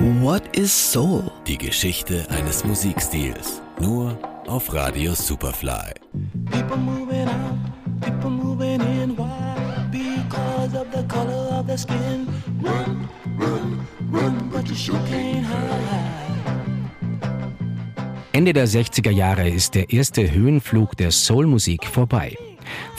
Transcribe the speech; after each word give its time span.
What 0.00 0.56
is 0.56 0.72
Soul? 0.72 1.30
Die 1.46 1.58
Geschichte 1.58 2.26
eines 2.30 2.64
Musikstils. 2.64 3.60
Nur 3.78 4.16
auf 4.46 4.72
Radio 4.72 5.12
Superfly. 5.14 5.92
People 6.50 6.78
moving 6.78 7.28
out, 7.28 7.58
people 8.00 8.30
moving 8.30 8.80
in. 8.80 9.14
Why? 9.14 9.28
Because 9.90 10.74
of 10.74 10.86
the 10.90 11.02
color 11.06 11.52
of 11.52 11.66
their 11.66 11.76
skin. 11.76 12.26
Run, 12.62 13.06
run, 13.36 13.86
run, 14.10 14.50
but 14.50 14.66
you 14.70 14.74
sure 14.74 14.98
can't 15.10 15.44
hide. 15.44 16.00
Ende 18.32 18.54
der 18.54 18.68
60er 18.68 19.10
Jahre 19.10 19.50
ist 19.50 19.74
der 19.74 19.90
erste 19.90 20.30
Höhenflug 20.32 20.96
der 20.96 21.10
Soulmusik 21.10 21.84
vorbei. 21.84 22.38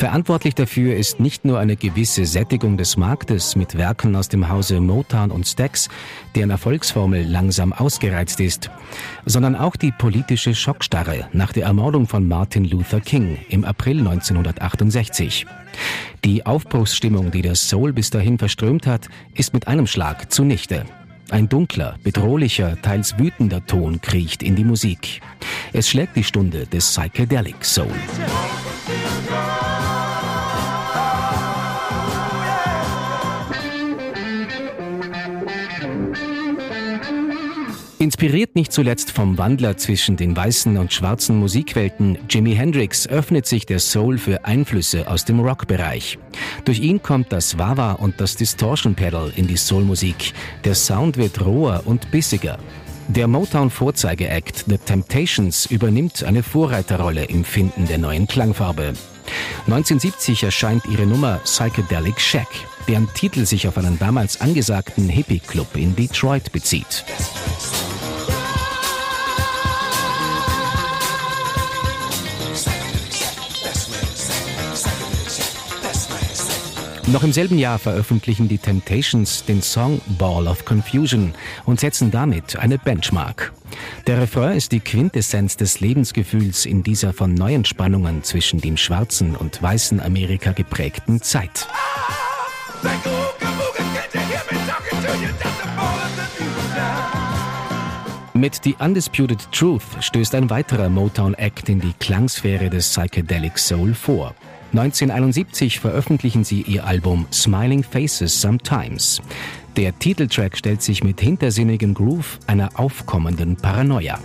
Verantwortlich 0.02 0.55
dafür 0.55 0.95
ist 0.95 1.20
nicht 1.20 1.45
nur 1.45 1.59
eine 1.59 1.75
gewisse 1.75 2.25
Sättigung 2.25 2.75
des 2.75 2.97
Marktes 2.97 3.55
mit 3.55 3.78
Werken 3.78 4.15
aus 4.15 4.29
dem 4.29 4.50
Hause 4.50 4.79
Motown 4.82 5.29
und 5.29 5.46
Stax, 5.46 5.89
deren 6.33 6.50
Erfolgsformel 6.50 7.23
langsam 7.23 7.71
ausgereizt 7.71 8.39
ist, 8.39 8.71
sondern 9.28 9.56
auch 9.56 9.75
die 9.75 9.92
politische 9.92 10.56
Schockstarre 10.56 11.29
nach 11.33 11.54
der 11.54 11.65
Ermordung 11.65 12.07
von 12.07 12.28
Martin 12.28 12.65
Luther 12.65 13.00
King 13.00 13.37
im 13.50 13.64
April 13.64 14.00
1968. 14.00 15.45
Die 16.25 16.47
Aufbruchsstimmung, 16.47 17.29
die 17.29 17.43
der 17.43 17.54
Soul 17.54 17.93
bis 17.93 18.09
dahin 18.09 18.39
verströmt 18.39 18.87
hat, 18.87 19.07
ist 19.36 19.54
mit 19.54 19.68
einem 19.68 19.86
Schlag 19.86 20.31
zunichte. 20.31 20.86
Ein 21.29 21.47
dunkler, 21.47 22.00
bedrohlicher, 22.04 22.81
teils 22.81 23.20
wütender 23.20 23.64
Ton 23.68 24.01
kriecht 24.01 24.42
in 24.42 24.56
die 24.56 24.65
Musik. 24.65 25.21
Es 25.73 25.87
schlägt 25.87 26.15
die 26.15 26.23
Stunde 26.23 26.65
des 26.65 26.89
Psychedelic 26.89 27.64
Soul. 27.64 27.93
Inspiriert 38.02 38.56
nicht 38.56 38.72
zuletzt 38.72 39.12
vom 39.12 39.38
Wandler 39.38 39.78
zwischen 39.78 40.18
den 40.18 40.36
weißen 40.36 40.76
und 40.80 40.92
schwarzen 40.92 41.38
Musikwelten 41.38 42.18
Jimi 42.28 42.56
Hendrix 42.56 43.06
öffnet 43.06 43.46
sich 43.46 43.68
der 43.68 43.78
Soul 43.78 44.18
für 44.18 44.44
Einflüsse 44.44 45.08
aus 45.08 45.24
dem 45.24 45.40
Rockbereich. 45.40 46.18
Durch 46.66 46.80
ihn 46.80 47.04
kommt 47.04 47.32
das 47.32 47.60
Wawa 47.60 47.92
und 47.92 48.20
das 48.20 48.36
Distortion 48.36 48.96
Pedal 48.96 49.32
in 49.36 49.46
die 49.46 49.56
Soulmusik. 49.56 50.34
Der 50.64 50.74
Sound 50.74 51.18
wird 51.18 51.46
roher 51.46 51.84
und 51.86 52.10
bissiger. 52.10 52.58
Der 53.08 53.28
Motown-Vorzeigeact 53.28 54.66
The 54.68 54.80
Temptations 54.80 55.68
übernimmt 55.68 56.24
eine 56.24 56.42
Vorreiterrolle 56.42 57.26
im 57.26 57.44
Finden 57.44 57.86
der 57.86 58.00
neuen 58.00 58.26
Klangfarbe. 58.26 58.94
1970 59.68 60.42
erscheint 60.42 60.86
ihre 60.92 61.06
Nummer 61.06 61.40
Psychedelic 61.44 62.20
Shack, 62.20 62.48
deren 62.88 63.14
Titel 63.14 63.46
sich 63.46 63.68
auf 63.68 63.78
einen 63.78 64.00
damals 64.00 64.42
angesagten 64.42 65.08
Hippie-Club 65.08 65.76
in 65.76 65.96
Detroit 65.96 66.52
bezieht. 66.52 67.06
Noch 77.08 77.24
im 77.24 77.34
selben 77.34 77.58
Jahr 77.58 77.80
veröffentlichen 77.80 78.48
die 78.48 78.58
Temptations 78.58 79.44
den 79.46 79.62
Song 79.62 80.02
Ball 80.20 80.48
of 80.48 80.66
Confusion 80.66 81.34
und 81.66 81.80
setzen 81.80 82.12
damit 82.12 82.58
eine 82.58 82.78
Benchmark. 82.78 83.52
Der 84.08 84.22
Refrain 84.22 84.56
ist 84.56 84.72
die 84.72 84.80
Quintessenz 84.80 85.58
des 85.58 85.80
Lebensgefühls 85.80 86.66
in 86.66 86.84
dieser 86.84 87.12
von 87.12 87.34
neuen 87.34 87.66
Spannungen 87.66 88.24
zwischen 88.24 88.62
dem 88.62 88.78
schwarzen 88.78 89.36
und 89.36 89.62
weißen 89.62 90.00
Amerika 90.00 90.52
geprägten 90.52 91.22
Zeit. 91.22 91.68
Mit 98.34 98.62
The 98.64 98.76
Undisputed 98.80 99.52
Truth 99.52 99.84
stößt 100.00 100.34
ein 100.36 100.50
weiterer 100.50 100.90
Motown-Act 100.90 101.70
in 101.70 101.80
die 101.80 101.94
Klangsphäre 102.00 102.70
des 102.70 102.90
Psychedelic 102.90 103.58
Soul 103.60 103.94
vor. 103.94 104.34
1971 104.71 105.80
veröffentlichen 105.80 106.43
sie 106.45 106.61
ihr 106.61 106.86
Album 106.86 107.26
Smiling 107.32 107.83
Faces 107.83 108.39
Sometimes. 108.39 109.21
Der 109.76 109.98
Titeltrack 109.98 110.58
stellt 110.58 110.82
sich 110.82 111.04
mit 111.04 111.20
hintersinnigem 111.20 111.93
Groove 111.93 112.39
einer 112.48 112.80
aufkommenden 112.80 113.58
Paranoia. 113.58 114.17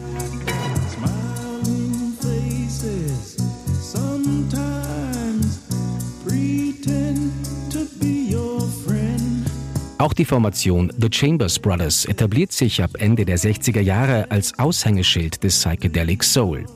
Auch 9.98 10.12
die 10.12 10.26
Formation 10.26 10.92
The 10.98 11.08
Chambers 11.10 11.58
Brothers 11.58 12.04
etabliert 12.04 12.52
sich 12.52 12.82
ab 12.82 12.90
Ende 12.98 13.24
der 13.24 13.38
60er 13.38 13.80
Jahre 13.80 14.30
als 14.30 14.58
Aushängeschild 14.58 15.42
des 15.42 15.58
Psychedelic 15.58 16.22
Soul. 16.22 16.66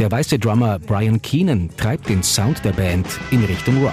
Der 0.00 0.10
weiße 0.10 0.36
Drummer 0.40 0.80
Brian 0.80 1.22
Keenan 1.22 1.70
treibt 1.76 2.08
den 2.08 2.24
Sound 2.24 2.64
der 2.64 2.72
Band 2.72 3.06
in 3.30 3.44
Richtung 3.44 3.84
Rock. 3.84 3.92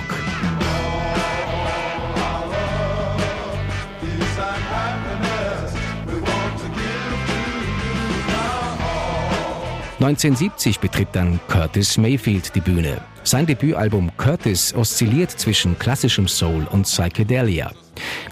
1970 10.04 10.82
betritt 10.82 11.08
dann 11.14 11.40
Curtis 11.48 11.98
Mayfield 11.98 12.54
die 12.56 12.60
Bühne. 12.60 13.00
Sein 13.24 13.46
Debütalbum 13.46 14.12
Curtis 14.18 14.74
oszilliert 14.74 15.32
zwischen 15.32 15.80
klassischem 15.80 16.28
Soul 16.28 16.68
und 16.72 16.84
Psychedelia. 16.84 17.72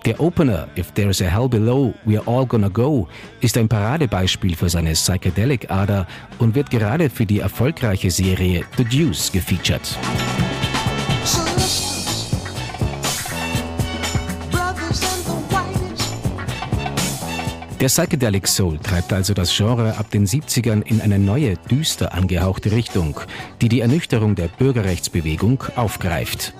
Der 0.05 0.19
Opener 0.19 0.67
If 0.77 0.91
There's 0.91 1.21
a 1.21 1.25
Hell 1.25 1.47
Below, 1.47 1.93
We're 2.05 2.27
All 2.27 2.45
Gonna 2.45 2.67
Go 2.67 3.07
ist 3.39 3.57
ein 3.57 3.69
Paradebeispiel 3.69 4.53
für 4.57 4.69
seine 4.69 4.91
Psychedelic-Ader 4.91 6.07
und 6.39 6.55
wird 6.55 6.69
gerade 6.69 7.09
für 7.09 7.25
die 7.25 7.39
erfolgreiche 7.39 8.11
Serie 8.11 8.65
The 8.75 8.83
Deuce 8.83 9.31
gefeatured. 9.31 9.97
Der 17.81 17.87
Psychedelic 17.87 18.47
Soul 18.47 18.77
treibt 18.77 19.11
also 19.11 19.33
das 19.33 19.57
Genre 19.57 19.97
ab 19.97 20.11
den 20.11 20.27
70ern 20.27 20.83
in 20.83 21.01
eine 21.01 21.17
neue, 21.17 21.57
düster 21.57 22.13
angehauchte 22.13 22.71
Richtung, 22.71 23.19
die 23.59 23.69
die 23.69 23.81
Ernüchterung 23.81 24.35
der 24.35 24.49
Bürgerrechtsbewegung 24.49 25.63
aufgreift. 25.75 26.53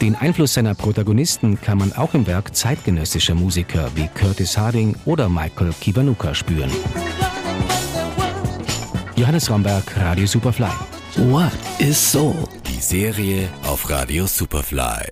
Den 0.00 0.14
Einfluss 0.14 0.54
seiner 0.54 0.76
Protagonisten 0.76 1.60
kann 1.60 1.78
man 1.78 1.92
auch 1.94 2.14
im 2.14 2.28
Werk 2.28 2.54
zeitgenössischer 2.54 3.34
Musiker 3.34 3.90
wie 3.96 4.06
Curtis 4.06 4.56
Harding 4.56 4.94
oder 5.04 5.28
Michael 5.28 5.74
Kiwanuka 5.80 6.32
spüren. 6.32 6.70
Johannes 9.16 9.50
Romberg, 9.50 9.84
Radio 9.96 10.26
Superfly. 10.26 10.70
What 11.16 11.50
is 11.80 12.12
Soul? 12.12 12.36
Die 12.68 12.80
Serie 12.80 13.48
auf 13.64 13.90
Radio 13.90 14.28
Superfly. 14.28 15.07